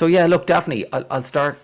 [0.00, 1.58] So yeah, look, Daphne, I'll, I'll start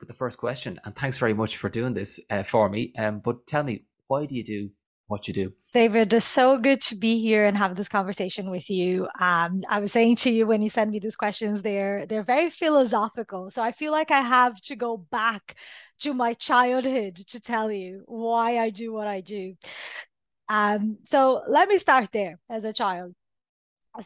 [0.00, 2.92] with the first question, and thanks very much for doing this uh, for me.
[2.98, 4.68] Um, but tell me, why do you do
[5.06, 5.54] what you do?
[5.72, 9.08] David, it's so good to be here and have this conversation with you.
[9.18, 12.50] Um, I was saying to you when you send me these questions, they're they're very
[12.50, 13.48] philosophical.
[13.48, 15.56] So I feel like I have to go back
[16.00, 19.54] to my childhood to tell you why I do what I do.
[20.50, 23.14] Um, so let me start there as a child.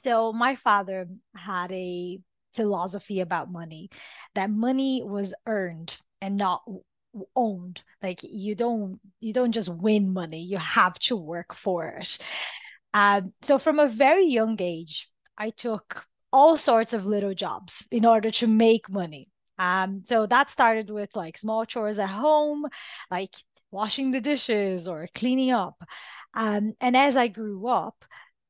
[0.04, 2.20] So my father had a
[2.54, 3.90] philosophy about money
[4.34, 6.62] that money was earned and not
[7.36, 7.82] owned.
[8.02, 12.18] Like you don't you don't just win money you have to work for it.
[12.92, 18.04] Um, so from a very young age i took all sorts of little jobs in
[18.04, 19.28] order to make money.
[19.58, 22.66] Um, so that started with like small chores at home
[23.10, 23.34] like
[23.70, 25.82] washing the dishes or cleaning up.
[26.34, 28.04] Um, and as i grew up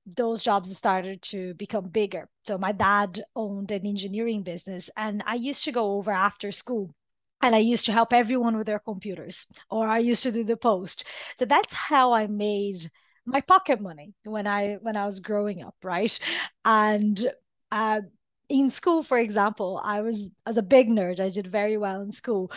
[0.07, 2.29] those jobs started to become bigger.
[2.45, 6.95] So my dad owned an engineering business and I used to go over after school
[7.41, 10.57] and I used to help everyone with their computers or I used to do the
[10.57, 11.05] post.
[11.37, 12.91] So that's how I made
[13.27, 16.19] my pocket money when I when I was growing up, right?
[16.65, 17.33] And
[17.73, 18.03] uh,
[18.49, 21.21] in school, for example, I was as a big nerd.
[21.21, 22.53] I did very well in school,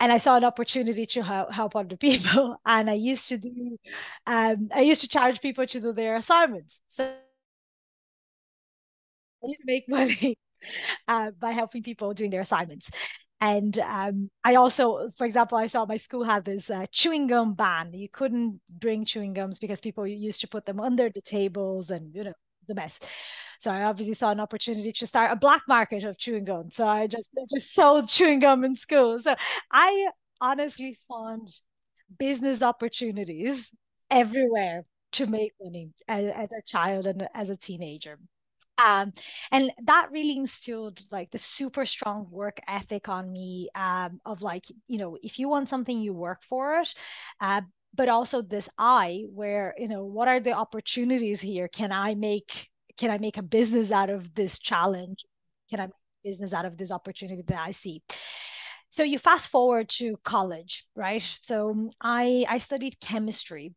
[0.00, 2.60] and I saw an opportunity to help, help other people.
[2.66, 3.78] And I used to do,
[4.26, 6.80] um, I used to charge people to do their assignments.
[6.90, 7.16] So I
[9.46, 10.36] used to make money
[11.08, 12.90] uh, by helping people doing their assignments.
[13.40, 17.54] And um, I also, for example, I saw my school had this uh, chewing gum
[17.54, 17.92] ban.
[17.94, 22.14] You couldn't bring chewing gums because people used to put them under the tables and,
[22.14, 22.34] you know,
[22.70, 22.98] the mess.
[23.58, 26.70] So I obviously saw an opportunity to start a black market of chewing gum.
[26.70, 29.20] So I just I just sold chewing gum in school.
[29.20, 29.34] So
[29.70, 30.08] I
[30.40, 31.50] honestly found
[32.18, 33.72] business opportunities
[34.10, 38.18] everywhere to make money as, as a child and as a teenager.
[38.78, 39.12] Um,
[39.52, 44.64] and that really instilled like the super strong work ethic on me um, of like
[44.88, 46.94] you know if you want something you work for it
[47.42, 47.60] uh,
[47.94, 52.70] but also this eye where you know what are the opportunities here can i make
[53.00, 55.24] can I make a business out of this challenge?
[55.70, 58.02] Can I make business out of this opportunity that I see?
[58.90, 61.22] So you fast forward to college, right?
[61.42, 63.72] So um, I I studied chemistry.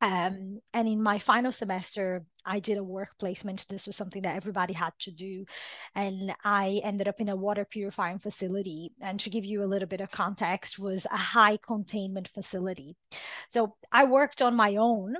[0.00, 3.66] Um, and in my final semester, I did a work placement.
[3.68, 5.46] This was something that everybody had to do.
[5.94, 8.92] And I ended up in a water purifying facility.
[9.00, 12.96] And to give you a little bit of context, was a high containment facility.
[13.48, 15.14] So I worked on my own,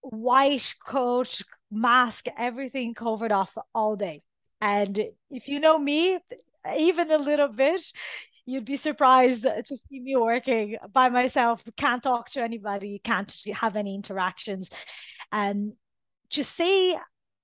[0.00, 4.22] white coat, mask, everything covered off all day.
[4.60, 4.98] And
[5.30, 6.18] if you know me,
[6.78, 7.82] even a little bit,
[8.46, 11.62] you'd be surprised to see me working by myself.
[11.76, 14.68] Can't talk to anybody, can't have any interactions.
[15.32, 15.72] And
[16.30, 16.96] to say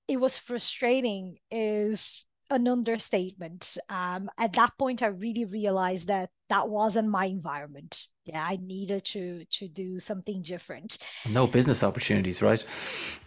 [0.08, 3.78] it was frustrating is an understatement.
[3.88, 8.00] Um, at that point, I really realized that that wasn't my environment
[8.32, 10.98] yeah i needed to to do something different.
[11.28, 12.64] No business opportunities right?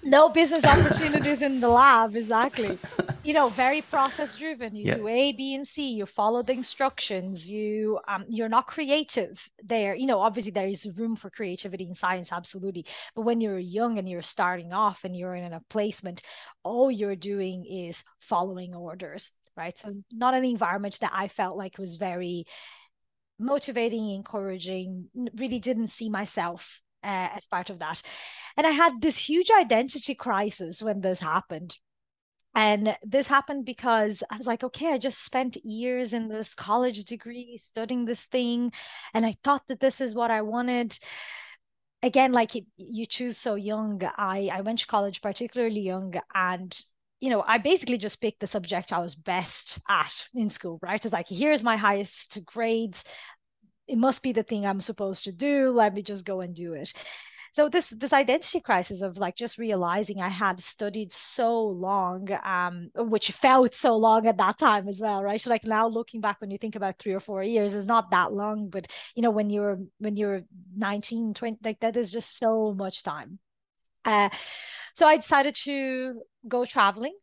[0.03, 2.78] No business opportunities in the lab exactly.
[3.24, 4.96] You know very process driven you yeah.
[4.96, 5.94] do a b and c.
[5.94, 7.50] You follow the instructions.
[7.50, 9.96] You um you're not creative there.
[9.96, 12.85] You know obviously there is room for creativity in science absolutely.
[13.16, 16.22] But when you're young and you're starting off and you're in a placement
[16.64, 19.78] all you're doing is following orders right?
[19.78, 22.46] So not an environment that i felt like was very
[23.40, 28.02] motivating, encouraging, really didn't see myself uh, as part of that.
[28.58, 31.78] And I had this huge identity crisis when this happened.
[32.56, 37.04] And this happened because I was like, okay, I just spent years in this college
[37.04, 38.72] degree studying this thing.
[39.14, 41.00] And I thought that this is what I wanted.
[42.04, 44.02] Again, like you choose so young.
[44.18, 46.80] I, I went to college particularly young and
[47.23, 51.03] you know, I basically just picked the subject I was best at in school, right?
[51.03, 53.05] It's like, here's my highest grades.
[53.87, 55.72] It must be the thing I'm supposed to do.
[55.72, 56.91] Let me just go and do it.
[57.53, 62.90] So this this identity crisis of like just realizing I had studied so long, um,
[62.93, 65.40] which felt so long at that time as well, right?
[65.40, 68.11] So like now looking back when you think about three or four years is not
[68.11, 70.41] that long, but you know, when you're when you're
[70.76, 73.40] 19, 20, like that is just so much time.
[74.03, 74.28] Uh,
[74.96, 77.16] so I decided to go traveling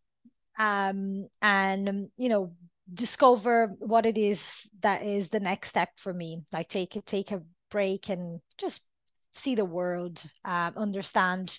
[0.58, 2.52] um, and, you know,
[2.92, 6.42] discover what it is that is the next step for me.
[6.52, 8.82] Like take a, take a break and just
[9.32, 11.58] see the world, uh, understand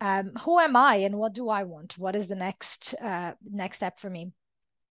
[0.00, 1.98] um, who am I and what do I want?
[1.98, 4.32] What is the next uh, next step for me?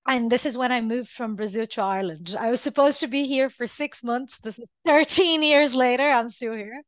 [0.07, 2.35] And this is when I moved from Brazil to Ireland.
[2.39, 4.37] I was supposed to be here for six months.
[4.37, 6.07] This is 13 years later.
[6.07, 6.81] I'm still here.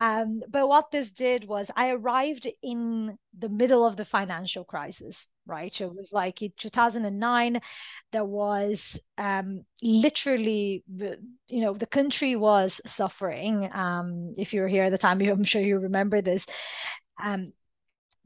[0.00, 5.28] Um, but what this did was I arrived in the middle of the financial crisis,
[5.46, 5.78] right?
[5.80, 7.60] It was like in 2009,
[8.12, 13.70] there was um, literally, you know, the country was suffering.
[13.72, 16.46] Um, if you were here at the time, I'm sure you remember this.
[17.22, 17.52] Um,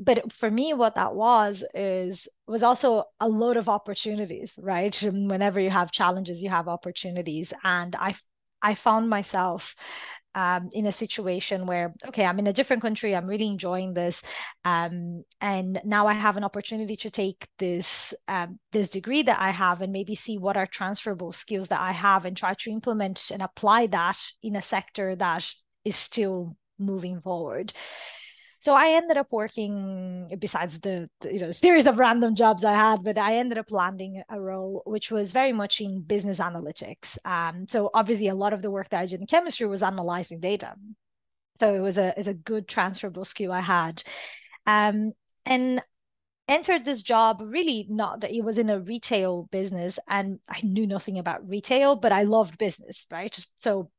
[0.01, 5.59] but for me what that was is was also a load of opportunities right whenever
[5.59, 8.15] you have challenges you have opportunities and i
[8.63, 9.75] i found myself
[10.35, 14.23] um, in a situation where okay i'm in a different country i'm really enjoying this
[14.65, 19.51] um, and now i have an opportunity to take this um, this degree that i
[19.51, 23.31] have and maybe see what are transferable skills that i have and try to implement
[23.33, 25.51] and apply that in a sector that
[25.85, 27.73] is still moving forward
[28.61, 32.73] so I ended up working besides the, the, you know series of random jobs I
[32.73, 37.19] had, but I ended up landing a role which was very much in business analytics.
[37.25, 40.41] Um, so obviously a lot of the work that I did in chemistry was analyzing
[40.41, 40.75] data.
[41.61, 44.03] So it was a it's a good transferable skill I had.
[44.67, 45.13] Um,
[45.47, 45.83] and
[46.49, 50.87] entered this job really not that it was in a retail business and I knew
[50.87, 53.37] nothing about retail, but I loved business, right?
[53.59, 53.91] So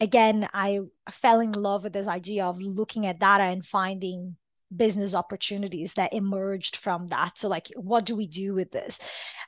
[0.00, 4.36] again, I fell in love with this idea of looking at data and finding
[4.74, 7.38] business opportunities that emerged from that.
[7.38, 8.98] So like, what do we do with this?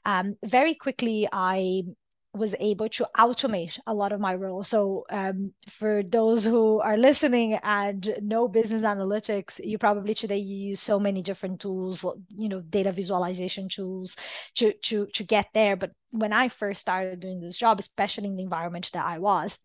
[0.05, 1.83] Um, very quickly, I
[2.33, 4.63] was able to automate a lot of my role.
[4.63, 10.69] So, um, for those who are listening and know business analytics, you probably today you
[10.69, 14.17] use so many different tools, you know, data visualization tools
[14.57, 15.77] to to to get there.
[15.77, 19.59] But when I first started doing this job, especially in the environment that I was,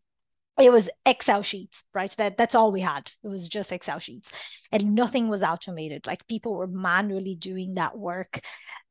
[0.60, 2.12] it was Excel sheets, right?
[2.18, 3.12] That that's all we had.
[3.24, 4.32] It was just Excel sheets,
[4.72, 6.08] and nothing was automated.
[6.08, 8.40] Like people were manually doing that work,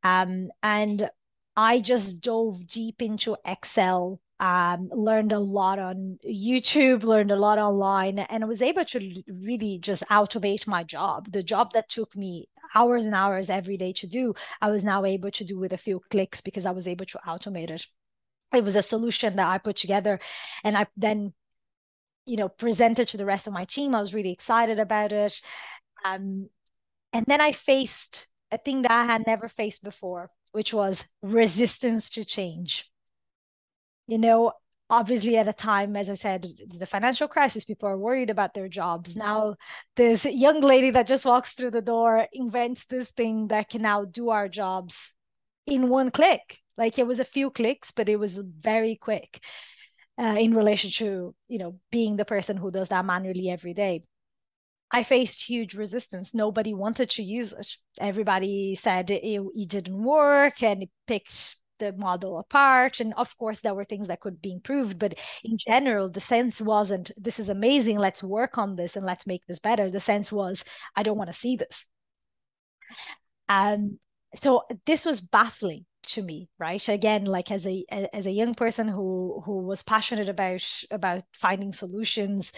[0.04, 1.10] um, and
[1.56, 7.58] I just dove deep into Excel, um, learned a lot on YouTube, learned a lot
[7.58, 11.30] online, and I was able to really just automate my job.
[11.32, 15.04] The job that took me hours and hours every day to do, I was now
[15.04, 17.86] able to do with a few clicks because I was able to automate it.
[18.52, 20.18] It was a solution that I put together,
[20.64, 21.34] and I then,
[22.26, 23.94] you know, presented to the rest of my team.
[23.94, 25.40] I was really excited about it.
[26.04, 26.48] Um,
[27.12, 32.08] and then I faced a thing that I had never faced before which was resistance
[32.08, 32.88] to change.
[34.06, 34.52] You know,
[34.88, 36.46] obviously at a time as i said
[36.78, 39.16] the financial crisis people are worried about their jobs.
[39.16, 39.56] Now
[39.96, 44.04] this young lady that just walks through the door invents this thing that can now
[44.04, 45.14] do our jobs
[45.66, 46.58] in one click.
[46.76, 49.42] Like it was a few clicks but it was very quick
[50.18, 54.04] uh, in relation to you know being the person who does that manually every day
[54.94, 56.34] I faced huge resistance.
[56.34, 57.66] Nobody wanted to use it.
[57.98, 63.00] Everybody said it, it didn't work and it picked the model apart.
[63.00, 65.00] And of course, there were things that could be improved.
[65.00, 67.98] But in general, the sense wasn't, this is amazing.
[67.98, 69.90] Let's work on this and let's make this better.
[69.90, 70.64] The sense was,
[70.94, 71.86] I don't want to see this.
[73.48, 73.98] And
[74.36, 77.82] so this was baffling to me right again like as a
[78.12, 82.52] as a young person who who was passionate about about finding solutions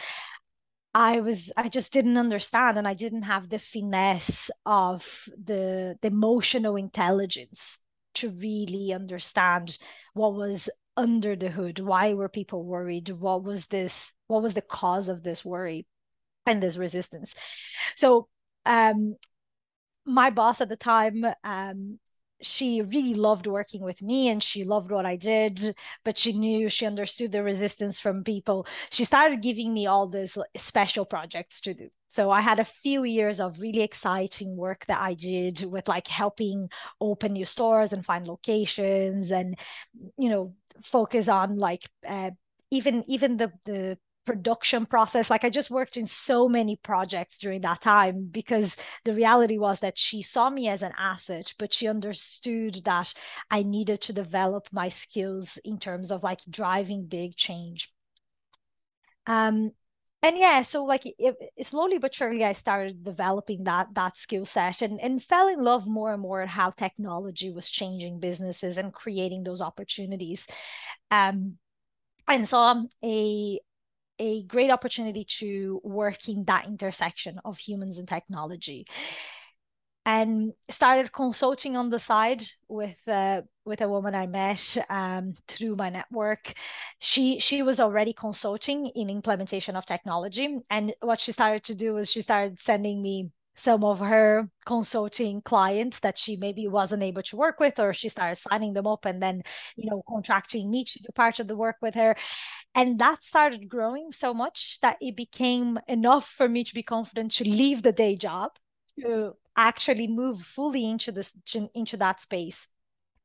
[0.96, 6.08] I was I just didn't understand and I didn't have the finesse of the the
[6.08, 7.78] emotional intelligence
[8.14, 9.76] to really understand
[10.14, 11.80] what was under the hood.
[11.80, 13.10] Why were people worried?
[13.10, 15.86] What was this what was the cause of this worry
[16.46, 17.34] and this resistance?
[17.94, 18.28] So
[18.64, 19.16] um
[20.06, 21.98] my boss at the time um
[22.42, 25.74] she really loved working with me and she loved what I did,
[26.04, 28.66] but she knew she understood the resistance from people.
[28.90, 31.88] She started giving me all these special projects to do.
[32.08, 36.08] So I had a few years of really exciting work that I did with like
[36.08, 39.56] helping open new stores and find locations and
[40.16, 42.30] you know focus on like uh,
[42.70, 45.30] even even the the production process.
[45.30, 49.80] Like i just worked in so many projects during that time because the reality was
[49.80, 53.14] that she saw me as an asset but she understood that
[53.50, 57.92] i needed to develop my skills in terms of like driving big change.
[59.26, 59.72] Um
[60.22, 64.82] and yeah so like it, slowly but surely i started developing that that skill set
[64.82, 68.92] and and fell in love more and more at how technology was changing businesses and
[68.92, 70.46] creating those opportunities.
[71.10, 71.58] Um
[72.28, 73.60] and saw a
[74.18, 78.86] a great opportunity to work in that intersection of humans and technology
[80.06, 85.74] and started consulting on the side with uh, with a woman I met um, through
[85.74, 86.52] my network.
[87.00, 91.94] She she was already consulting in implementation of technology, and what she started to do
[91.94, 97.22] was she started sending me some of her consulting clients that she maybe wasn't able
[97.22, 99.42] to work with or she started signing them up and then
[99.76, 102.14] you know contracting me to do part of the work with her
[102.76, 107.32] and that started growing so much that it became enough for me to be confident
[107.32, 108.50] to leave the day job
[109.00, 111.36] to actually move fully into this
[111.74, 112.68] into that space.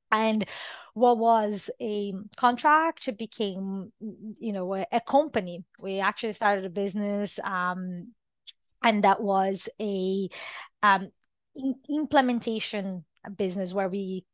[0.10, 0.46] And
[0.93, 3.91] what was a contract became
[4.39, 5.65] you know a, a company.
[5.81, 8.13] We actually started a business um,
[8.81, 10.29] and that was a
[10.81, 11.12] um,
[11.89, 13.03] implementation
[13.36, 14.25] business where we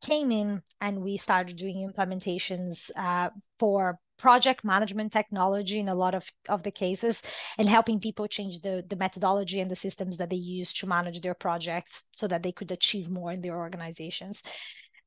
[0.00, 3.28] came in and we started doing implementations uh,
[3.58, 7.22] for project management technology in a lot of, of the cases
[7.58, 11.20] and helping people change the, the methodology and the systems that they use to manage
[11.20, 14.42] their projects so that they could achieve more in their organizations.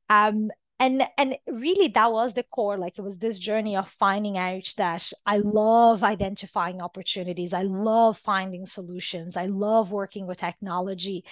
[0.09, 4.37] Um, and and really that was the core like it was this journey of finding
[4.37, 7.53] out that i love identifying opportunities.
[7.53, 9.35] I love finding solutions.
[9.35, 11.23] I love working with technology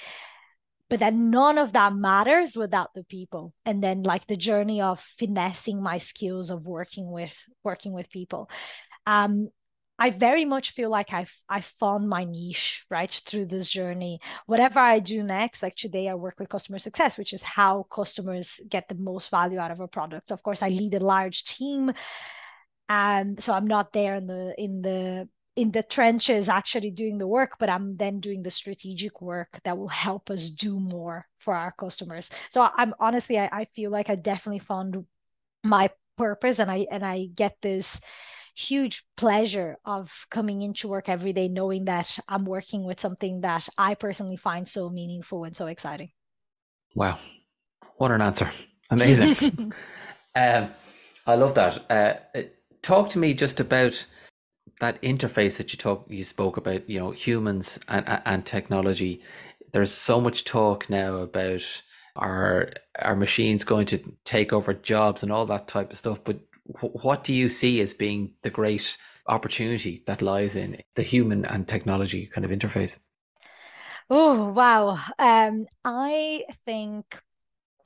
[0.90, 5.00] but then none of that matters without the people and then like the journey of
[5.00, 8.50] finessing my skills of working with working with people
[9.06, 9.50] um
[9.98, 14.20] I very much feel like I've I found my niche right through this journey.
[14.46, 18.60] Whatever I do next, like today, I work with customer success, which is how customers
[18.70, 20.32] get the most value out of a product.
[20.32, 21.94] Of course, I lead a large team,
[22.90, 27.28] and so I'm not there in the in the in the trenches actually doing the
[27.28, 31.56] work, but I'm then doing the strategic work that will help us do more for
[31.56, 32.30] our customers.
[32.50, 35.06] So I'm honestly, I, I feel like I definitely found
[35.64, 38.02] my purpose, and I and I get this
[38.56, 43.68] huge pleasure of coming into work every day knowing that I'm working with something that
[43.78, 46.12] I personally find so meaningful and so exciting.
[46.96, 47.20] Wow.
[47.98, 48.50] What an answer.
[48.90, 49.74] Amazing.
[50.36, 50.70] um,
[51.28, 51.86] I love that.
[51.90, 52.44] Uh,
[52.82, 54.06] talk to me just about
[54.80, 59.22] that interface that you talk you spoke about, you know, humans and, and technology.
[59.72, 61.82] There's so much talk now about
[62.16, 66.24] our our machines going to take over jobs and all that type of stuff.
[66.24, 66.40] But
[66.80, 71.68] what do you see as being the great opportunity that lies in the human and
[71.68, 73.00] technology kind of interface?
[74.10, 75.00] Oh wow!
[75.18, 77.20] Um, I think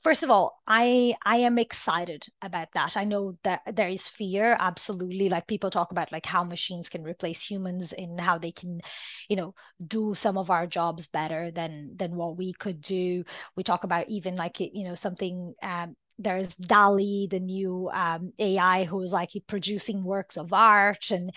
[0.03, 2.95] first of all, I I am excited about that.
[2.97, 5.29] I know that there is fear, absolutely.
[5.29, 8.81] Like people talk about like how machines can replace humans and how they can,
[9.29, 9.53] you know,
[9.85, 13.23] do some of our jobs better than than what we could do.
[13.55, 18.83] We talk about even like you know something um, there's DALL-E, the new um, AI
[18.83, 21.11] who's like producing works of art.
[21.11, 21.31] And,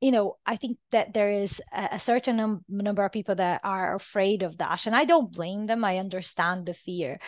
[0.00, 3.94] you know, I think that there is a, certain num- number of people that are
[3.94, 4.86] afraid of that.
[4.86, 5.84] And I don't blame them.
[5.84, 7.18] I understand the fear.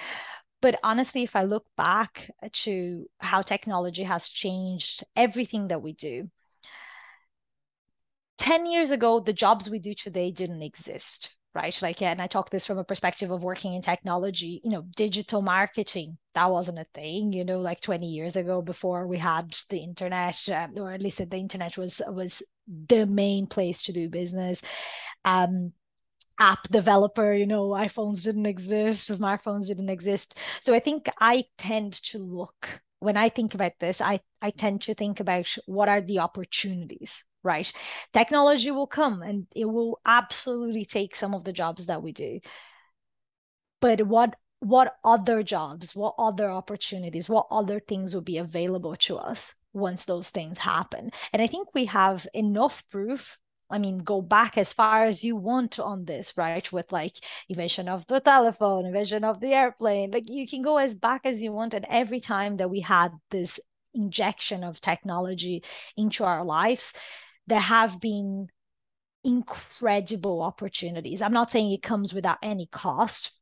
[0.63, 6.31] But honestly, if I look back to how technology has changed everything that we do,
[8.39, 11.77] 10 years ago, the jobs we do today didn't exist right?
[11.83, 15.43] Like, and I talk this from a perspective of working in technology, you know, digital
[15.43, 19.79] marketing, that wasn't a thing, you know, like 20 years ago before we had the
[19.79, 22.43] internet, um, or at least the internet was, was
[22.89, 24.63] the main place to do business.
[25.25, 25.73] Um,
[26.39, 30.37] app developer, you know, iPhones didn't exist, smartphones didn't exist.
[30.61, 34.83] So I think I tend to look when I think about this, I, I tend
[34.83, 37.73] to think about what are the opportunities right?
[38.13, 42.41] Technology will come and it will absolutely take some of the jobs that we do.
[43.81, 49.17] But what what other jobs, what other opportunities, what other things will be available to
[49.17, 51.11] us once those things happen?
[51.33, 53.39] And I think we have enough proof
[53.71, 56.71] I mean, go back as far as you want on this, right?
[56.73, 57.17] With like
[57.49, 61.41] invention of the telephone, invention of the airplane, like you can go as back as
[61.43, 61.75] you want.
[61.75, 63.61] And every time that we had this
[63.95, 65.63] injection of technology
[65.97, 66.95] into our lives,
[67.47, 68.49] there have been
[69.25, 71.21] incredible opportunities.
[71.21, 73.33] I'm not saying it comes without any cost.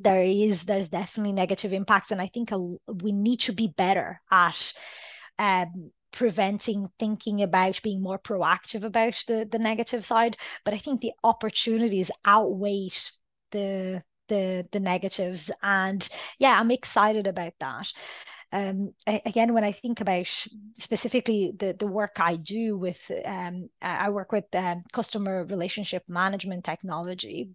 [0.00, 4.20] There is, there's definitely negative impacts, and I think a, we need to be better
[4.30, 4.72] at
[5.38, 10.36] um, preventing thinking about being more proactive about the the negative side.
[10.64, 12.90] But I think the opportunities outweigh
[13.50, 17.92] the the the negatives, and yeah, I'm excited about that
[18.52, 20.26] um, again, when I think about
[20.74, 26.64] specifically the, the work I do with, um, I work with um, customer relationship management
[26.64, 27.50] technology.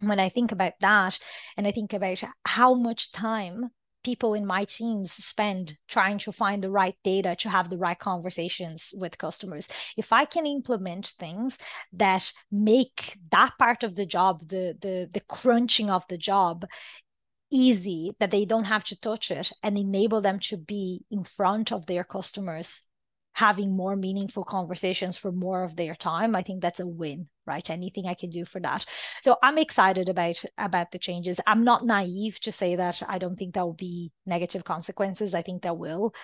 [0.00, 1.18] When I think about that,
[1.56, 3.70] and I think about how much time
[4.02, 7.98] people in my teams spend trying to find the right data to have the right
[7.98, 9.68] conversations with customers.
[9.96, 11.58] If i can implement things
[11.92, 16.64] that make that part of the job the the the crunching of the job
[17.50, 21.70] easy that they don't have to touch it and enable them to be in front
[21.70, 22.82] of their customers
[23.34, 27.68] having more meaningful conversations for more of their time i think that's a win right?
[27.70, 28.84] Anything i can do for that.
[29.22, 31.40] So i'm excited about about the changes.
[31.46, 35.34] I'm not naive to say that i don't think there will be negative consequences.
[35.34, 36.14] I think there will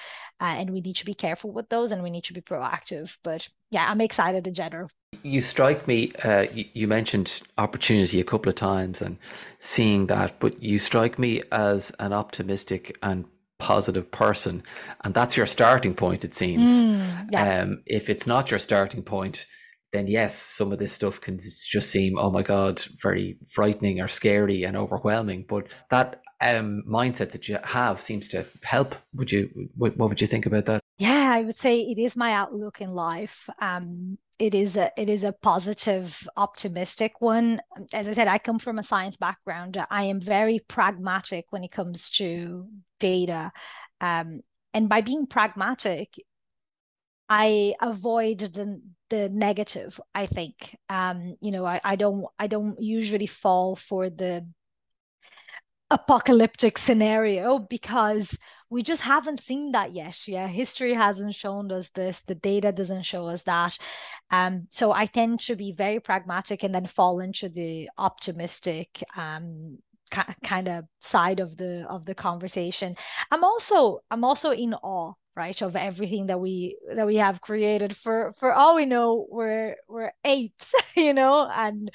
[0.41, 3.17] uh, and we need to be careful with those and we need to be proactive.
[3.23, 4.91] But yeah i'm excited in general.
[5.23, 9.19] You strike me uh, you, you mentioned opportunity a couple of times and
[9.59, 13.25] seeing that but you strike me as an optimistic and
[13.59, 14.63] positive person.
[15.05, 16.71] And that's your starting point it seems.
[16.71, 17.63] Mm, yeah.
[17.63, 19.47] um, if it's not your starting point
[19.93, 24.09] then yes some of this stuff can just seem oh my god very frightening or
[24.09, 25.45] scary and overwhelming.
[25.49, 28.95] But that um, mindset that you have seems to help.
[29.15, 30.83] Would you what, what would you think about that?
[30.99, 33.49] Yeah i would say it is my outlook in life.
[33.61, 37.61] Um, it is a it is a positive optimistic one.
[37.93, 39.77] As i said i come from a science background.
[39.91, 42.69] I am very pragmatic when it comes to
[43.01, 43.53] data.
[44.01, 44.41] Um,
[44.73, 46.15] and by being pragmatic
[47.29, 48.81] i avoid the
[49.11, 50.77] the negative i think.
[50.89, 54.47] Um, you know I, I don't i don't usually fall for the
[55.91, 58.39] apocalyptic scenario because
[58.71, 60.29] we just haven't seen that yet.
[60.29, 62.21] Yeah, history hasn't shown us this.
[62.21, 63.79] The data doesn't show us that.
[64.31, 69.79] Um, so I tend to be very pragmatic and then fall into the optimistic um
[70.43, 72.97] kind of side of the of the conversation.
[73.31, 77.97] I'm also I'm also in awe right of everything that we that we have created
[77.97, 81.91] for for all we know we're we're apes you know and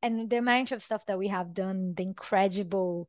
[0.00, 3.08] and the amount of stuff that we have done the incredible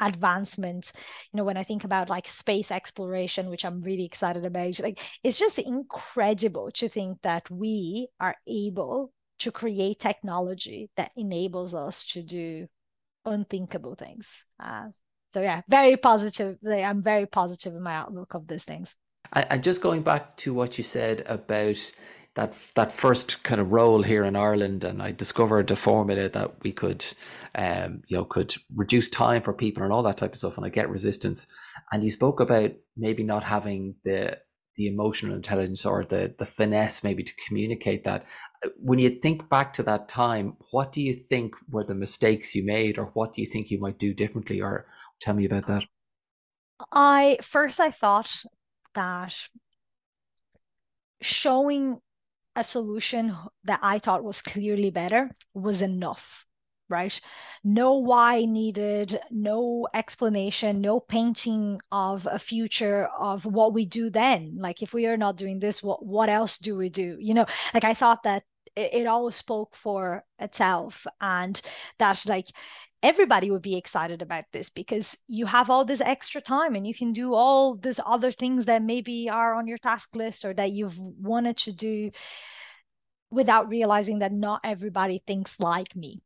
[0.00, 0.92] advancements
[1.32, 5.00] you know when i think about like space exploration which i'm really excited about like
[5.22, 12.04] it's just incredible to think that we are able to create technology that enables us
[12.04, 12.66] to do
[13.24, 14.44] unthinkable things.
[14.62, 14.86] Uh,
[15.34, 18.96] so yeah very positive i'm very positive in my outlook of these things.
[19.32, 21.92] And just going back to what you said about
[22.38, 26.62] that that first kind of role here in Ireland, and I discovered a formula that
[26.62, 27.04] we could,
[27.56, 30.64] um, you know, could reduce time for people and all that type of stuff, and
[30.64, 31.48] I get resistance.
[31.90, 34.38] And you spoke about maybe not having the
[34.76, 38.24] the emotional intelligence or the the finesse maybe to communicate that.
[38.76, 42.64] When you think back to that time, what do you think were the mistakes you
[42.64, 44.60] made, or what do you think you might do differently?
[44.60, 44.86] Or
[45.20, 45.86] tell me about that.
[46.92, 48.30] I first I thought
[48.94, 49.34] that
[51.20, 52.00] showing
[52.58, 56.44] a solution that I thought was clearly better was enough,
[56.88, 57.18] right?
[57.62, 64.56] No why needed, no explanation, no painting of a future of what we do then.
[64.58, 67.16] Like if we are not doing this, what what else do we do?
[67.20, 68.42] You know, like I thought that
[68.76, 71.60] it, it all spoke for itself and
[71.98, 72.48] that like
[73.02, 76.94] everybody would be excited about this because you have all this extra time and you
[76.94, 80.72] can do all these other things that maybe are on your task list or that
[80.72, 82.10] you've wanted to do
[83.30, 86.22] without realizing that not everybody thinks like me.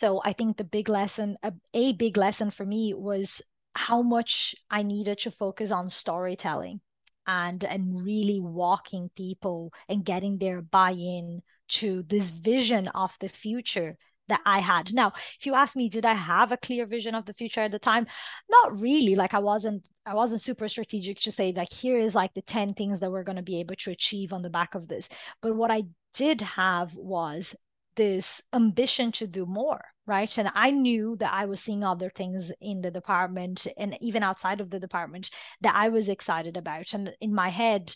[0.00, 3.40] So i think the big lesson a, a big lesson for me was
[3.74, 6.80] how much i needed to focus on storytelling
[7.26, 13.96] and and really walking people and getting their buy-in to this vision of the future
[14.28, 14.92] that I had.
[14.92, 17.72] Now, if you ask me, did I have a clear vision of the future at
[17.72, 18.06] the time?
[18.48, 19.14] Not really.
[19.14, 22.74] Like I wasn't, I wasn't super strategic to say like here is like the 10
[22.74, 25.08] things that we're going to be able to achieve on the back of this.
[25.42, 25.84] But what I
[26.14, 27.54] did have was
[27.96, 32.52] this ambition to do more right and i knew that i was seeing other things
[32.60, 35.30] in the department and even outside of the department
[35.62, 37.94] that i was excited about and in my head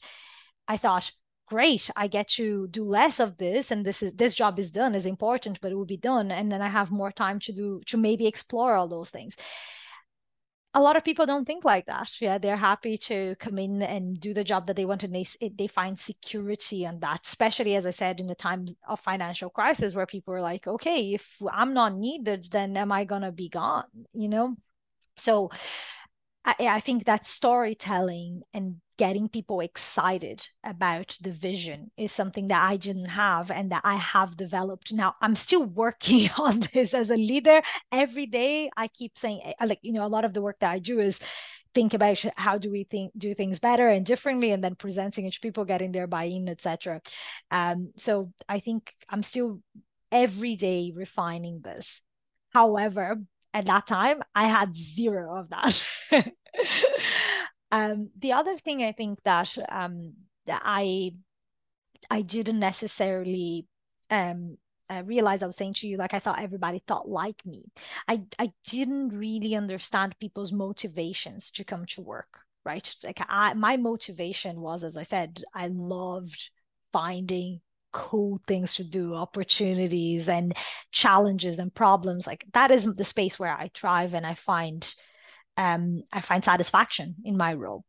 [0.67, 1.13] i thought
[1.51, 4.95] great i get to do less of this and this is this job is done
[4.95, 7.81] is important but it will be done and then i have more time to do
[7.87, 9.37] to maybe explore all those things.
[10.73, 12.11] A lot of people don't think like that.
[12.21, 15.27] Yeah they're happy to come in and do the job that they want and they,
[15.59, 19.95] they find security in that especially as i said in the times of financial crisis
[19.97, 23.91] where people are like okay if i'm not needed then am i to be gone?
[24.13, 24.57] You know?
[25.17, 25.51] So
[26.45, 32.63] I, I think that storytelling and getting people excited about the vision is something that
[32.63, 34.93] I didn't have and that I have developed.
[34.93, 37.63] Now, I'm still working on this as a leader.
[37.91, 40.71] Every day, I keep saying, eh, like, you know, a lot of the work that
[40.71, 41.19] I do is
[41.75, 45.41] think about how do we think do things better and differently and then presenting it
[45.41, 47.01] people getting their buy-in etc
[47.53, 49.61] um so i think i'm still
[50.11, 52.03] every day refining this
[52.53, 53.23] however
[53.55, 55.81] at that time i had zero of that
[57.73, 60.15] um, the other thing i think that um,
[60.47, 61.13] that i
[62.11, 63.67] i didn't necessarily
[64.11, 64.59] um,
[64.91, 67.71] uh, realize I was saying to you, like I thought everybody thought like me.
[68.09, 72.41] I I didn't really understand people's motivations to come to work.
[72.65, 72.95] right?
[73.05, 76.51] Like I, my motivation was, as I said, I loved
[76.93, 77.61] finding
[77.93, 80.57] cool things to do, opportunities and
[80.93, 82.27] challenges and problems.
[82.27, 84.93] Like that is the space where I thrive and I find
[85.57, 87.85] um I find satisfaction in my role.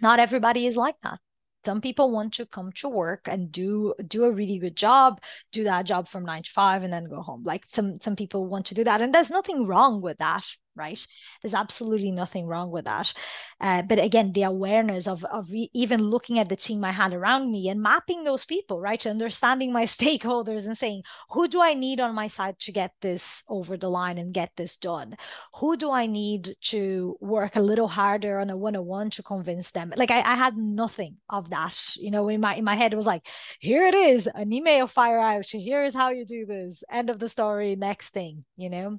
[0.00, 1.18] Not everybody is like that.
[1.64, 5.20] Some people want to come to work and do do a really good job
[5.52, 7.42] do that job from nine to five and then go home.
[7.44, 10.44] Like some some people want to do that and there's nothing wrong with that
[10.80, 11.06] right?
[11.42, 13.12] There's absolutely nothing wrong with that.
[13.60, 17.12] Uh, but again the awareness of of re- even looking at the team i had
[17.12, 19.06] around me and mapping those people right?
[19.06, 23.44] Understanding my stakeholders and saying who do i need on my side to get this
[23.48, 25.16] over the line and get this done?
[25.58, 29.92] Who do i need to work a little harder on a one-on-one to convince them?
[29.96, 33.02] Like I, I had nothing of that you know in my in my head it
[33.02, 33.26] was like
[33.60, 35.46] here it is an email fire out.
[35.46, 36.82] Here is how you do this.
[36.90, 38.98] End of the story next thing you know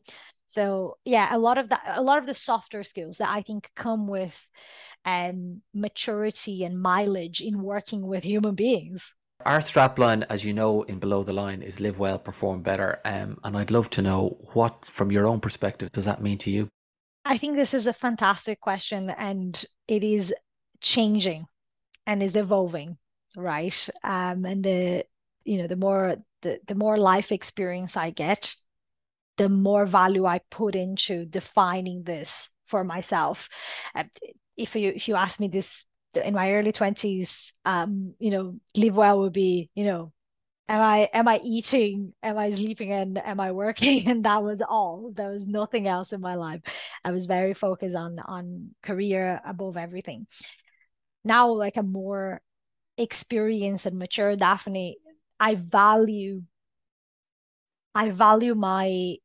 [0.51, 3.69] so yeah, a lot of that, a lot of the softer skills that I think
[3.73, 4.49] come with
[5.05, 9.13] um, maturity and mileage in working with human beings.
[9.45, 12.99] Our strapline, as you know, in Below the Line is live well, perform better.
[13.05, 16.51] Um, and I'd love to know what, from your own perspective, does that mean to
[16.51, 16.67] you?
[17.23, 20.33] I think this is a fantastic question and it is
[20.81, 21.45] changing
[22.05, 22.97] and is evolving,
[23.37, 23.87] right?
[24.03, 25.05] Um, and the,
[25.45, 28.53] you know, the more, the, the more life experience I get,
[29.41, 33.49] the more value I put into defining this for myself.
[34.56, 38.95] If you if you ask me this in my early twenties, um, you know, live
[38.95, 40.13] well would be, you know,
[40.69, 44.08] am I am I eating, am I sleeping, and am I working?
[44.12, 45.12] And that was all.
[45.15, 46.62] There was nothing else in my life.
[47.04, 50.27] I was very focused on on career above everything.
[51.25, 52.41] Now, like a more
[52.95, 54.97] experienced and mature Daphne,
[55.39, 56.43] I value
[57.93, 59.15] I value my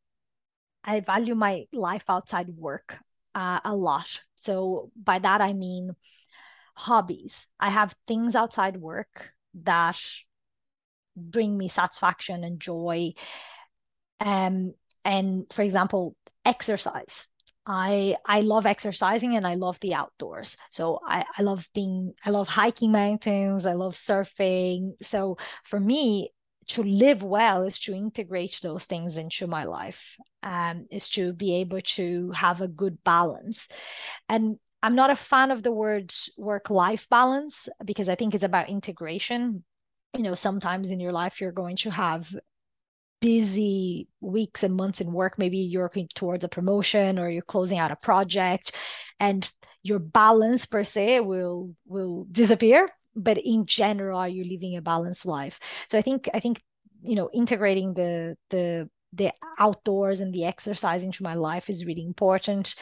[0.87, 2.99] I value my life outside work
[3.35, 4.23] uh, a lot.
[4.37, 5.97] So by that I mean
[6.77, 7.49] hobbies.
[7.61, 9.33] I have things outside work
[9.65, 9.99] that
[11.17, 13.13] bring me satisfaction and joy.
[14.21, 17.29] Um, and for example, exercise.
[17.69, 20.57] I I love exercising and I love the outdoors.
[20.71, 24.93] So I, I love being I love hiking mountains, I love surfing.
[25.03, 26.31] So for me,
[26.69, 31.57] to live well is to integrate those things into my life um, is to be
[31.57, 33.69] able to have a good balance.
[34.29, 38.45] And i'm not a fan of the word work life balance because i think it's
[38.45, 39.65] about integration.
[40.15, 42.35] You know sometimes in your life you're going to have
[43.21, 45.39] busy weeks and months in work.
[45.39, 48.73] Maybe you're working towards a promotion or you're closing out a project
[49.19, 49.51] and
[49.83, 55.27] your balance per se will will disappear but in general are you living a balanced
[55.27, 55.59] life?
[55.89, 56.63] So i think i think
[57.03, 62.05] you know integrating the the the outdoors and the exercise into my life is really
[62.05, 62.75] important.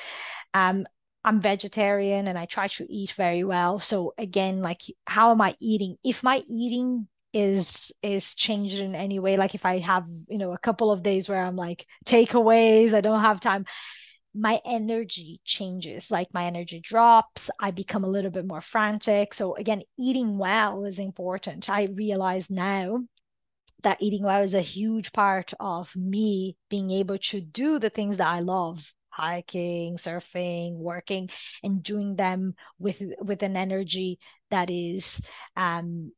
[0.55, 0.87] Um
[1.27, 3.79] i'm vegetarian and i try to eat very well.
[3.79, 5.97] So again like how am i eating?
[6.05, 10.53] If my eating is is changed in any way like if i have you know
[10.53, 13.67] a couple of days where i'm like takeaways i don't have time
[14.35, 19.33] my energy changes like my energy drops i become a little bit more frantic.
[19.33, 21.71] So again eating well is important.
[21.71, 23.05] I realize now
[23.85, 28.17] that eating well is a huge part of me being able to do the things
[28.17, 31.31] that i love hiking surfing working
[31.63, 34.19] and doing them with with an energy
[34.51, 35.21] that is
[35.57, 36.11] um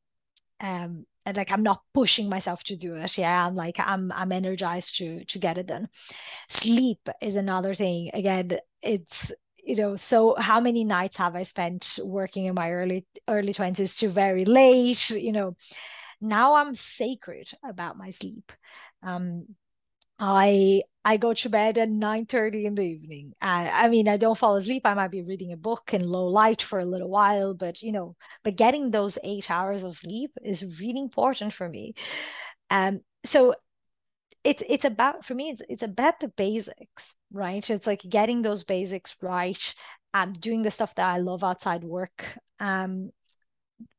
[0.60, 3.18] um and like I'm not pushing myself to do it.
[3.18, 5.88] Yeah, I'm like I'm I'm energized to to get it done.
[6.48, 8.10] Sleep is another thing.
[8.14, 9.32] Again, it's
[9.64, 13.96] you know so how many nights have i spent working in my early early 20s
[13.96, 15.56] to very late you know
[16.20, 18.52] now i'm sacred about my sleep
[19.02, 19.44] um
[20.18, 23.32] I I go to bed at 9 30 in the evening.
[23.40, 24.82] I, I mean, I don't fall asleep.
[24.84, 27.92] I might be reading a book in low light for a little while, but you
[27.92, 31.94] know, but getting those eight hours of sleep is really important for me.
[32.70, 33.54] Um, so
[34.44, 37.68] it's it's about for me, it's it's about the basics, right?
[37.70, 39.74] It's like getting those basics right,
[40.14, 42.38] um, doing the stuff that I love outside work.
[42.60, 43.12] Um,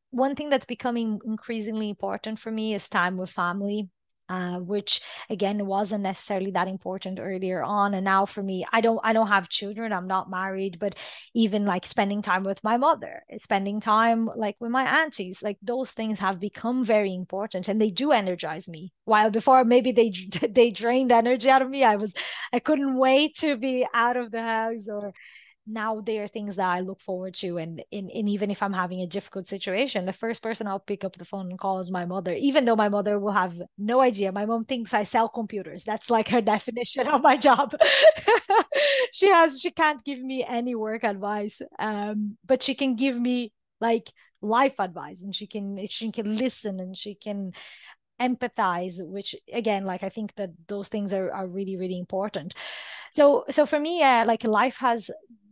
[0.09, 3.89] one thing that's becoming increasingly important for me is time with family
[4.29, 7.93] uh, which again wasn't necessarily that important earlier on.
[7.93, 10.95] And now for me i don't i don't have children i'm not married but
[11.33, 15.91] even like spending time with my mother spending time like with my aunties like those
[15.91, 18.93] things have become very important and they do energize me.
[19.05, 20.09] While before maybe they
[20.59, 22.13] they drained energy out of me i was
[22.53, 25.13] i couldn't wait to be out of the house or
[25.67, 27.57] now they are things that I look forward to.
[27.57, 31.03] And, and, and even if I'm having a difficult situation, the first person I'll pick
[31.03, 34.01] up the phone and call is my mother, even though my mother will have no
[34.01, 34.31] idea.
[34.31, 35.83] My mom thinks I sell computers.
[35.83, 37.75] That's like her definition of my job.
[39.11, 43.51] she has, she can't give me any work advice, um, but she can give me
[43.81, 47.51] like life advice and she can she can listen and she can
[48.21, 52.53] empathize which again like i think that those things are, are really really important
[53.11, 55.09] so so for me uh, like life has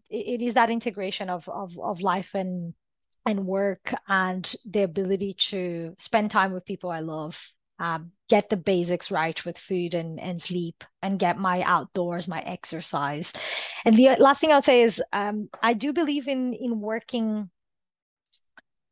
[0.10, 2.74] it is that integration of of, of life and
[3.26, 8.56] and work and the ability to spend time with people i love um, get the
[8.56, 13.34] basics right with food and, and sleep and get my outdoors my exercise
[13.84, 17.50] and the last thing i'll say is um, i do believe in in working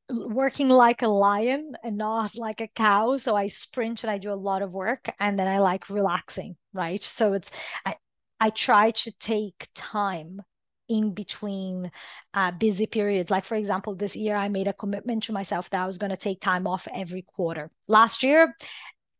[0.10, 3.18] working like a lion and not like a cow.
[3.18, 6.56] So I sprint and I do a lot of work and then I like relaxing,
[6.74, 7.04] right?
[7.04, 7.52] So it's
[7.86, 7.96] I
[8.40, 10.42] I try to take time
[10.90, 11.92] in between
[12.34, 13.32] uh, busy periods.
[13.32, 16.12] Like, for example, this year I made a commitment to myself that I was going
[16.12, 17.72] to take time off every quarter.
[17.88, 18.56] Last year,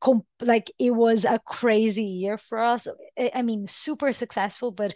[0.02, 2.88] com- like it was a crazy year for us.
[3.34, 4.94] I mean, super successful, but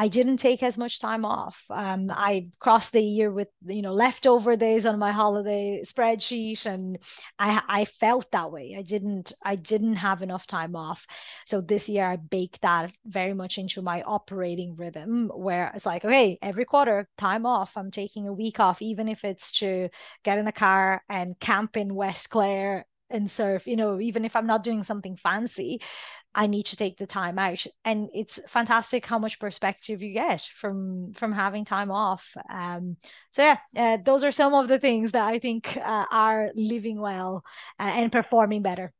[0.00, 1.62] I didn't take as much time off.
[1.68, 6.96] Um, I crossed the year with you know leftover days on my holiday spreadsheet, and
[7.38, 8.74] I I felt that way.
[8.78, 11.06] I didn't I didn't have enough time off.
[11.44, 16.02] So this year I baked that very much into my operating rhythm, where it's like
[16.06, 17.76] okay, every quarter time off.
[17.76, 19.90] I'm taking a week off, even if it's to
[20.24, 23.66] get in a car and camp in West Clare and surf.
[23.66, 25.80] You know, even if I'm not doing something fancy,
[26.34, 27.66] I need to take the time out.
[27.84, 32.36] And it's fantastic how much perspective you get from from having time off.
[32.52, 32.96] Um,
[33.32, 37.00] so yeah, uh, those are some of the things that I think uh, are living
[37.00, 37.44] well
[37.78, 38.92] uh, and performing better.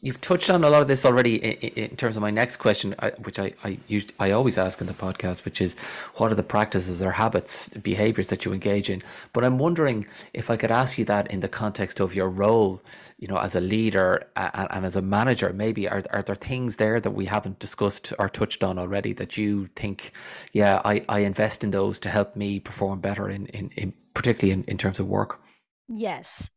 [0.00, 2.94] You've touched on a lot of this already in, in terms of my next question,
[3.24, 3.78] which I I,
[4.18, 5.74] I always ask in the podcast, which is
[6.16, 9.02] what are the practices or habits, behaviors that you engage in?
[9.32, 12.80] But I'm wondering if I could ask you that in the context of your role,
[13.18, 15.52] you know, as a leader and, and as a manager.
[15.52, 19.36] Maybe are are there things there that we haven't discussed or touched on already that
[19.36, 20.12] you think,
[20.52, 24.52] yeah, I, I invest in those to help me perform better in in, in particularly
[24.52, 25.40] in, in terms of work.
[25.88, 26.50] Yes.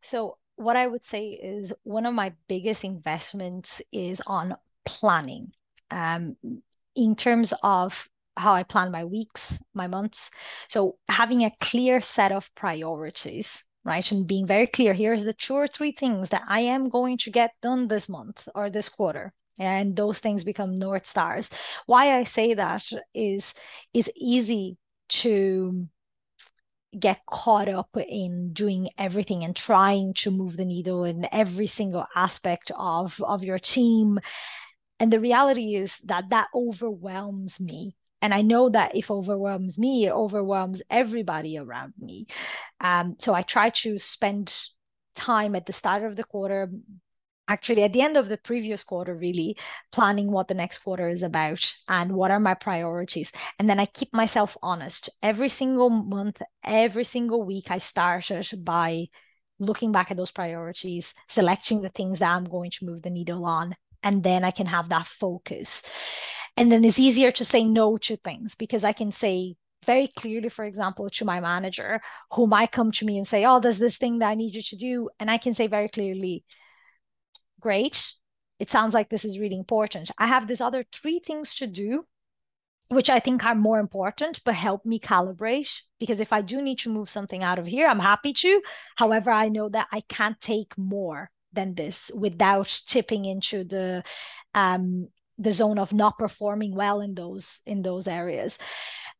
[0.00, 5.52] So what I would say is one of my biggest investments is on planning.
[5.90, 6.36] Um,
[6.94, 10.30] in terms of how I plan my weeks, my months.
[10.68, 14.10] So having a clear set of priorities, right?
[14.10, 17.30] And being very clear, here's the two or three things that I am going to
[17.30, 19.32] get done this month or this quarter.
[19.58, 21.50] And those things become North Stars.
[21.86, 23.54] Why I say that is
[23.92, 24.78] is easy
[25.10, 25.88] to
[26.98, 32.06] get caught up in doing everything and trying to move the needle in every single
[32.14, 34.18] aspect of of your team.
[35.00, 37.96] And the reality is that that overwhelms me.
[38.20, 42.26] And i know that if overwhelms me it overwhelms everybody around me.
[42.80, 44.56] Um, so i try to spend
[45.14, 46.70] time at the start of the quarter
[47.48, 49.56] actually at the end of the previous quarter really
[49.90, 53.86] planning what the next quarter is about and what are my priorities and then i
[53.86, 59.06] keep myself honest every single month every single week i started by
[59.58, 63.44] looking back at those priorities selecting the things that i'm going to move the needle
[63.44, 65.82] on and then i can have that focus
[66.56, 70.48] and then it's easier to say no to things because i can say very clearly,
[70.48, 72.00] for example, to my manager,
[72.32, 74.62] who might come to me and say, Oh, there's this thing that I need you
[74.62, 75.10] to do.
[75.18, 76.44] And I can say very clearly,
[77.62, 78.14] great.
[78.58, 80.10] It sounds like this is really important.
[80.18, 82.04] I have these other three things to do,
[82.88, 85.80] which I think are more important, but help me calibrate.
[85.98, 88.62] Because if I do need to move something out of here, I'm happy to.
[88.96, 94.02] However, I know that I can't take more than this without tipping into the
[94.54, 98.58] um, the zone of not performing well in those in those areas.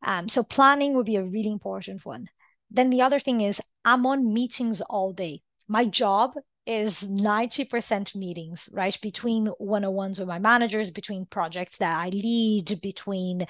[0.03, 2.29] Um, so planning would be a really important one.
[2.69, 5.41] Then the other thing is I'm on meetings all day.
[5.67, 8.97] My job is 90% meetings, right?
[9.01, 13.45] Between one-on-ones with my managers, between projects that I lead, between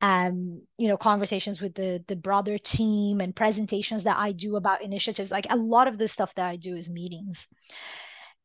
[0.00, 4.82] um, you know, conversations with the the broader team and presentations that I do about
[4.82, 5.30] initiatives.
[5.30, 7.48] Like a lot of the stuff that I do is meetings.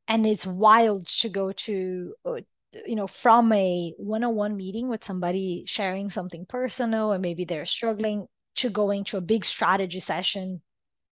[0.07, 2.41] And it's wild to go to uh,
[2.86, 8.27] you know from a one-on-one meeting with somebody sharing something personal and maybe they're struggling
[8.55, 10.62] to going to a big strategy session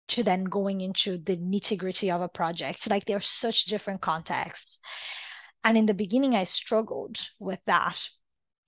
[0.09, 2.89] to then going into the nitty gritty of a project.
[2.89, 4.81] Like they're such different contexts.
[5.63, 8.09] And in the beginning, I struggled with that.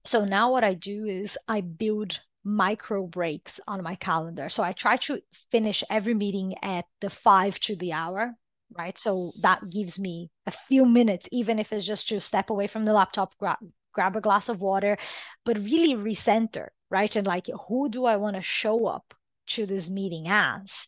[0.05, 4.49] So now what I do is I build micro breaks on my calendar.
[4.49, 5.19] So I try to
[5.51, 8.35] finish every meeting at the five to the hour,
[8.75, 8.97] right?
[8.97, 12.85] So that gives me a few minutes, even if it's just to step away from
[12.85, 13.57] the laptop, grab,
[13.91, 14.97] grab a glass of water,
[15.45, 17.15] but really recenter right?
[17.15, 19.13] And like, who do I want to show up
[19.47, 20.87] to this meeting as?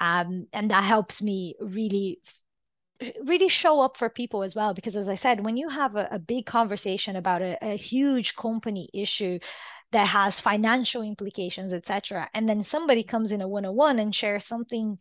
[0.00, 2.20] Um, and that helps me really
[3.24, 6.08] really show up for people as well because as i said when you have a,
[6.10, 9.38] a big conversation about a, a huge company issue
[9.92, 14.98] that has financial implications etc and then somebody comes in a one-on-one and shares something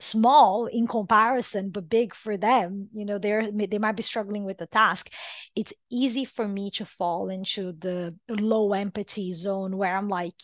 [0.00, 4.58] small in comparison but big for them you know they're they might be struggling with
[4.58, 5.10] the task
[5.54, 10.34] it's easy for me to fall into the low empathy zone where i'm like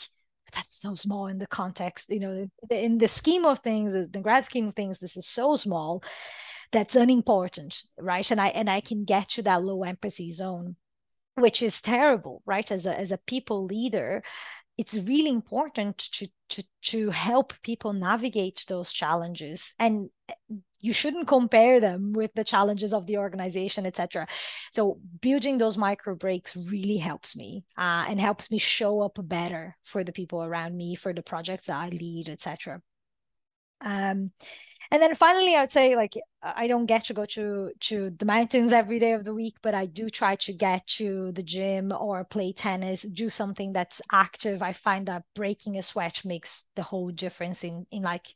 [0.52, 4.44] that's so small in the context you know in the scheme of things the grand
[4.44, 6.02] scheme of things this is so small
[6.72, 8.30] that's unimportant right?
[8.30, 10.76] And i and i can get to that low empathy zone
[11.36, 12.70] which is terrible right?
[12.70, 14.22] As a as a people leader
[14.78, 20.08] it's really important to to to help people navigate those challenges and
[20.82, 24.26] you shouldn't compare them with the challenges of the organization etc
[24.72, 29.76] so building those micro breaks really helps me uh, and helps me show up better
[29.82, 32.82] for the people around me for the projects that i lead etc
[33.84, 34.30] um,
[34.92, 38.26] and then finally, I would say like I don't get to go to to the
[38.26, 41.94] mountains every day of the week, but I do try to get to the gym
[41.98, 44.60] or play tennis, do something that's active.
[44.60, 48.34] I find that breaking a sweat makes the whole difference in in like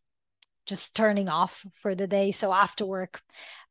[0.66, 2.32] just turning off for the day.
[2.32, 3.22] So after work,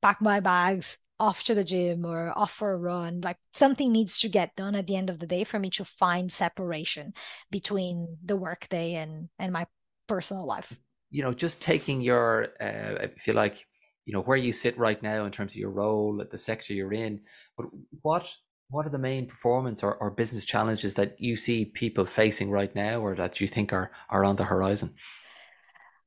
[0.01, 3.21] pack my bags, off to the gym or off for a run.
[3.21, 5.85] Like something needs to get done at the end of the day for me to
[5.85, 7.13] find separation
[7.51, 9.65] between the workday and and my
[10.07, 10.77] personal life
[11.15, 13.65] you know, just taking your, uh, if you like,
[14.05, 16.73] you know, where you sit right now in terms of your role at the sector
[16.73, 17.21] you're in,
[17.57, 17.67] but
[18.01, 18.29] what
[18.71, 22.75] what are the main performance or, or business challenges that you see people facing right
[22.75, 24.93] now or that you think are are on the horizon?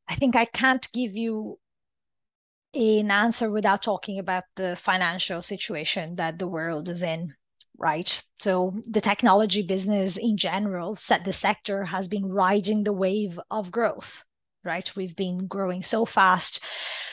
[0.09, 1.59] I think I can't give you
[2.75, 7.35] an answer without talking about the financial situation that the world is in
[7.81, 8.25] right?
[8.40, 13.71] So the technology business in general, set the sector has been riding the wave of
[13.71, 14.25] growth
[14.64, 14.94] right?
[14.97, 16.61] We've been growing so fast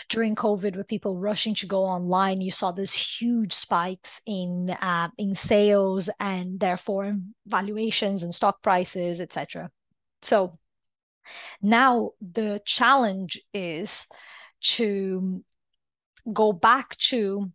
[0.10, 2.42] during COVID with people rushing to go online.
[2.42, 9.22] You saw these huge spikes in uh, in sales and therefore valuations and stock prices,
[9.22, 9.70] etc.
[10.22, 10.60] So
[11.62, 14.08] now the challenge is
[14.62, 15.44] to
[16.32, 17.52] go back to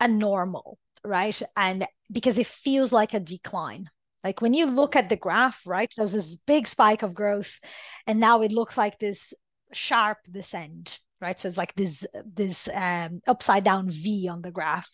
[0.00, 1.40] a normal, right?
[1.56, 3.90] And because it feels like a decline,
[4.24, 7.58] like when you look at the graph, right, there's this big spike of growth,
[8.06, 9.34] and now it looks like this
[9.72, 11.38] sharp descent, right?
[11.38, 14.90] So it's like this this um, upside down V on the graph,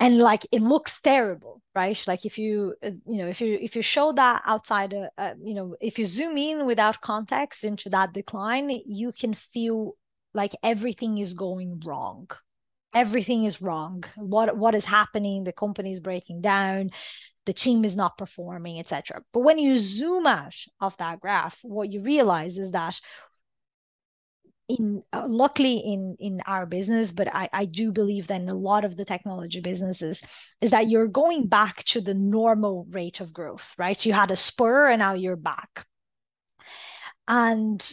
[0.00, 2.02] and like it looks terrible, right?
[2.06, 5.34] Like if you uh, you know if you if you show that outside, uh, uh,
[5.42, 9.96] you know, if you zoom in without context into that decline, you can feel
[10.32, 12.30] like everything is going wrong.
[12.94, 14.04] Everything is wrong.
[14.16, 15.44] What what is happening?
[15.44, 16.90] The company is breaking down.
[17.46, 21.90] The team is not performing etc but when you zoom out of that graph what
[21.90, 23.00] you realize is that
[24.78, 28.54] in uh, luckily in in our business but I, I do believe that in a
[28.54, 30.22] lot of the technology businesses
[30.60, 34.04] is that you're going back to the normal rate of growth right?
[34.04, 35.86] You had a spur and now you're back.
[37.26, 37.92] And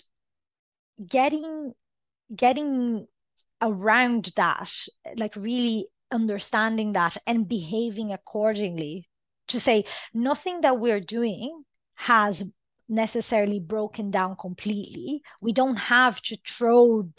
[1.05, 1.73] getting
[2.35, 3.07] getting
[3.61, 4.71] around that,
[5.15, 9.07] like really understanding that and behaving accordingly
[9.47, 11.63] to say nothing that we're doing
[11.95, 12.51] has
[12.89, 15.21] necessarily broken down completely.
[15.41, 17.10] We don't have to throw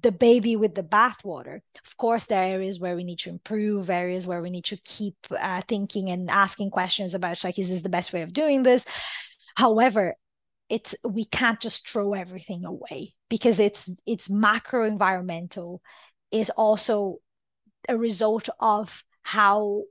[0.00, 1.60] the baby with the bathwater.
[1.86, 4.76] Of course, there are areas where we need to improve, areas where we need to
[4.84, 8.62] keep uh, thinking and asking questions about, like, is this the best way of doing
[8.64, 8.84] this?
[9.56, 10.14] However,
[10.68, 15.82] it's we can't just throw everything away because it's it's macro environmental
[16.32, 17.18] is also
[17.88, 19.82] a result of how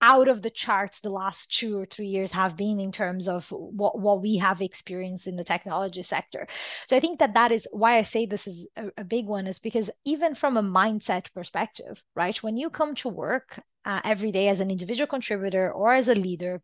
[0.00, 3.50] out of the charts the last two or three years have been in terms of
[3.50, 6.46] what, what we have experienced in the technology sector.
[6.86, 9.46] So i think that that is why i say this is a, a big one
[9.46, 14.32] is because even from a mindset perspective right when you come to work uh, every
[14.32, 16.62] day as an individual contributor or as a leader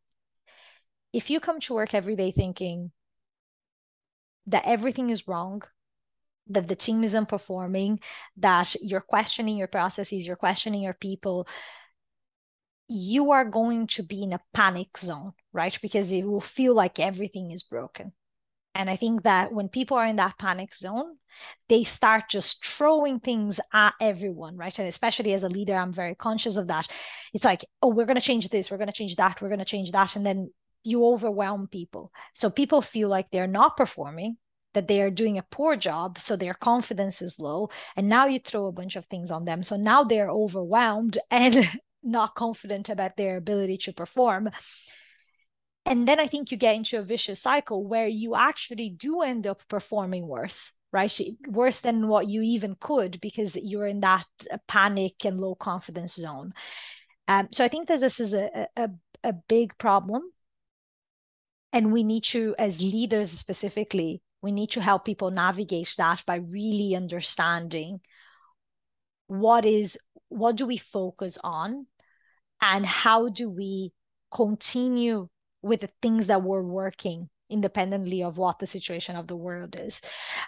[1.14, 2.90] if you come to work every day thinking
[4.46, 5.62] that everything is wrong,
[6.48, 8.00] that the team isn't performing,
[8.36, 11.46] that you're questioning your processes, you're questioning your people,
[12.94, 15.76] you are going to be in a panic zone, right?
[15.82, 18.12] Because it will feel like everything is broken.
[18.72, 21.16] And I think that when people are in that panic zone,
[21.68, 24.76] they start just throwing things at everyone, right?
[24.78, 26.86] And especially as a leader, I'm very conscious of that.
[27.32, 29.58] It's like, oh, we're going to change this, we're going to change that, we're going
[29.58, 30.14] to change that.
[30.14, 30.52] And then
[30.84, 32.12] you overwhelm people.
[32.32, 34.36] So people feel like they're not performing,
[34.74, 36.20] that they are doing a poor job.
[36.20, 37.70] So their confidence is low.
[37.96, 39.62] And now you throw a bunch of things on them.
[39.62, 41.68] So now they're overwhelmed and
[42.04, 44.50] not confident about their ability to perform.
[45.86, 49.46] and then I think you get into a vicious cycle where you actually do end
[49.46, 51.18] up performing worse, right?
[51.46, 54.26] Worse than what you even could because you're in that
[54.68, 56.54] panic and low confidence zone.
[57.26, 58.90] Um, so I think that this is a, a,
[59.22, 60.22] a big problem.
[61.72, 66.36] And we need to, as leaders specifically, we need to help people navigate that by
[66.36, 68.00] really understanding
[69.26, 69.98] what is
[70.28, 71.86] what do we focus on
[72.64, 73.92] and how do we
[74.32, 75.28] continue
[75.62, 80.00] with the things that were working independently of what the situation of the world is.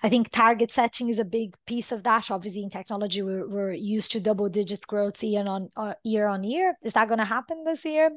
[0.02, 2.30] I think target setting is a big piece of that.
[2.30, 6.42] Obviously, in technology, we're, we're used to double digit growth year on uh, year on
[6.42, 6.74] year.
[6.82, 8.10] Is that going to happen this year?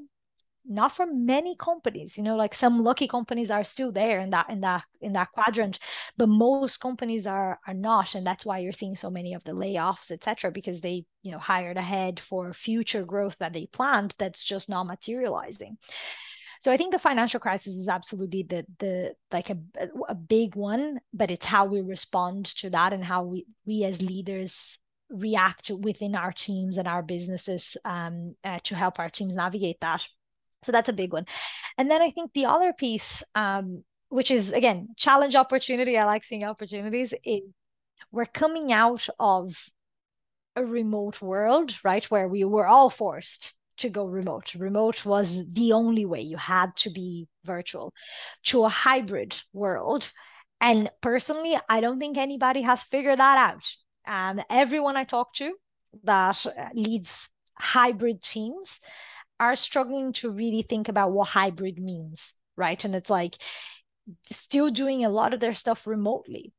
[0.72, 2.15] Not for many companies.
[2.15, 5.32] You know, like some lucky companies are still there in that in that in that
[5.32, 5.80] quadrant,
[6.15, 9.53] but most companies are are not, and that's why you're seeing so many of the
[9.53, 10.51] layoffs, etc.
[10.51, 14.86] Because they you know hired ahead for future growth that they planned that's just not
[14.86, 15.78] materializing.
[16.61, 19.57] So I think the financial crisis is absolutely the the like a
[20.07, 24.01] a big one, but it's how we respond to that and how we we as
[24.01, 24.78] leaders
[25.09, 30.07] react within our teams and our businesses um, uh, to help our teams navigate that.
[30.64, 31.26] So that's a big one.
[31.78, 35.97] And then I think the other piece, um, which is again challenge opportunity.
[35.97, 37.14] I like seeing opportunities.
[37.24, 37.43] Is
[38.12, 39.70] we're coming out of
[40.55, 44.53] a remote world, right, where we were all forced to go remote.
[44.55, 46.22] Remote was the only way.
[46.22, 47.93] You had to be virtual
[48.45, 50.12] to a hybrid world.
[50.60, 53.72] And personally, I don't think anybody has figured that out.
[54.05, 55.53] And everyone I talk to
[56.03, 58.80] that leads hybrid teams
[59.39, 62.83] are struggling to really think about what hybrid means, right?
[62.83, 63.37] And it's like
[64.31, 66.53] still doing a lot of their stuff remotely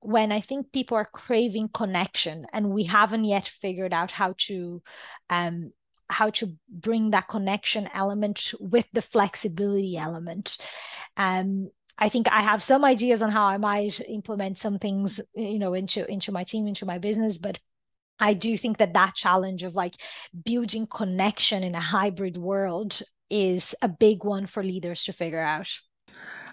[0.00, 4.82] when I think people are craving connection and we haven't yet figured out how to
[5.30, 5.72] um,
[6.10, 10.58] how to bring that connection element with the flexibility element.
[11.16, 15.58] Um, I think I have some ideas on how I might implement some things, you
[15.58, 17.60] know, into into my team, into my business, but
[18.18, 19.96] I do think that that challenge of like
[20.44, 25.68] building connection in a hybrid world is a big one for leaders to figure out.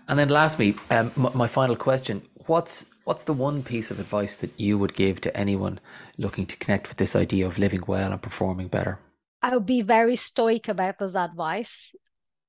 [0.07, 4.35] And then, lastly, um, my, my final question: What's what's the one piece of advice
[4.37, 5.79] that you would give to anyone
[6.17, 8.99] looking to connect with this idea of living well and performing better?
[9.41, 11.93] I would be very stoic about this advice.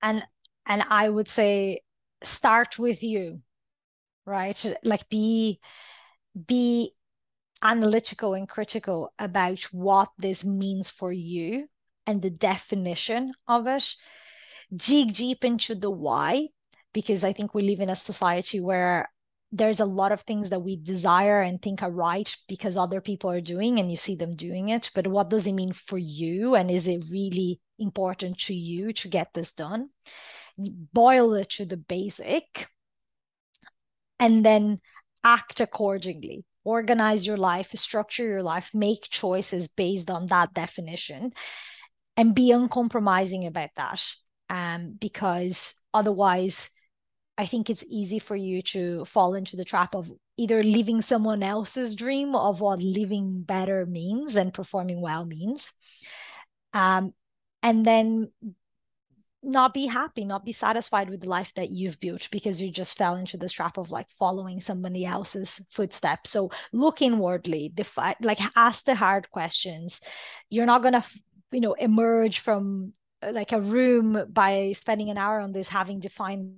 [0.03, 0.23] And
[0.67, 1.83] and I would say
[2.23, 3.43] start with you,
[4.25, 4.77] right?
[4.83, 5.61] Like be
[6.47, 6.93] be
[7.63, 11.69] analytical and critical about what this means for you
[12.07, 13.95] and the definition of it.
[14.75, 16.49] Dig deep into the why,
[16.93, 19.11] because I think we live in a society where
[19.53, 23.31] there's a lot of things that we desire and think are right because other people
[23.31, 24.91] are doing and you see them doing it.
[24.95, 26.55] But what does it mean for you?
[26.55, 29.91] And is it really important to you to get this done?
[30.57, 32.69] Boil it to the basic
[34.21, 34.81] and then
[35.25, 41.33] act accordingly organize your life structure your life make choices based on that definition
[42.17, 44.05] and be uncompromising about that
[44.51, 46.71] um, because otherwise
[47.39, 51.43] I think it's easy for you to fall into the trap of either living someone
[51.43, 55.73] else's dream of what living better means and performing well means.
[56.75, 57.15] Um,
[57.63, 58.31] and then
[59.43, 62.97] not be happy, not be satisfied with the life that you've built because you just
[62.97, 66.31] fell into this trap of like following somebody else's footsteps.
[66.31, 70.01] So look inwardly, defi- like ask the hard questions.
[70.51, 71.05] You're not gonna,
[71.53, 76.01] you know, emerge from uh, like a room by spending an hour on this having
[76.01, 76.57] defined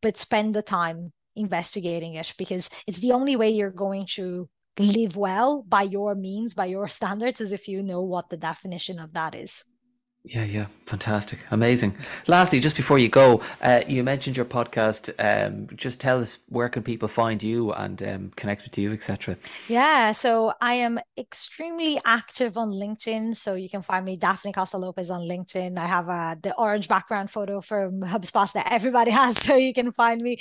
[0.00, 4.48] but spend the time investigating it because it's the only way you're going to
[4.78, 8.98] live well by your means, by your standards, is if you know what the definition
[8.98, 9.64] of that is.
[10.24, 11.96] Yeah, yeah, fantastic, amazing.
[12.28, 15.10] Lastly, just before you go, uh, you mentioned your podcast.
[15.18, 19.36] Um, just tell us where can people find you and um, connect with you, etc.
[19.66, 23.36] Yeah, so I am extremely active on LinkedIn.
[23.36, 25.76] So you can find me Daphne Costa Lopes on LinkedIn.
[25.76, 29.90] I have uh, the orange background photo from HubSpot that everybody has, so you can
[29.90, 30.38] find me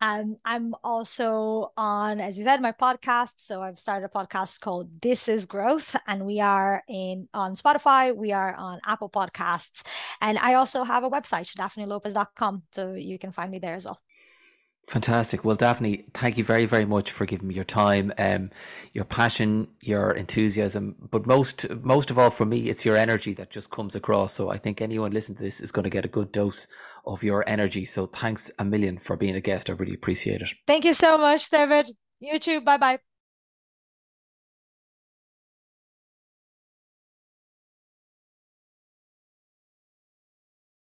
[0.00, 3.34] um, I'm also on, as you said, my podcast.
[3.38, 8.14] So I've started a podcast called This Is Growth, and we are in on Spotify,
[8.14, 9.82] we are on Apple Podcasts,
[10.20, 12.62] and I also have a website, daphnelopes.com.
[12.72, 13.98] So you can find me there as well.
[14.88, 15.44] Fantastic.
[15.44, 18.50] Well, Daphne, thank you very, very much for giving me your time, um,
[18.94, 23.50] your passion, your enthusiasm, but most, most of all, for me, it's your energy that
[23.50, 24.32] just comes across.
[24.32, 26.68] So I think anyone listening to this is going to get a good dose
[27.04, 27.84] of your energy.
[27.84, 29.68] So thanks a million for being a guest.
[29.68, 30.48] I really appreciate it.
[30.66, 31.90] Thank you so much, David.
[32.18, 32.62] You too.
[32.62, 32.98] Bye bye.